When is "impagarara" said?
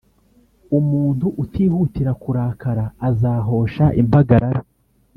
4.01-4.61